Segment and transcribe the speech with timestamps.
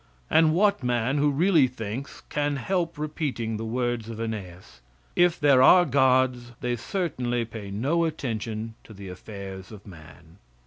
[0.31, 4.81] And what man, who really thinks, can help repeating the words of Aeneas,
[5.15, 10.39] "If there are gods they certainly pay no attention to the affairs of man."